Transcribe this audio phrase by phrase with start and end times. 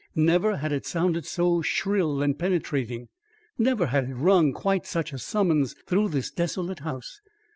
[0.15, 3.09] Never had it sounded so shrill and penetrating.
[3.59, 7.21] Never had it rung quite such a summons through this desolate house.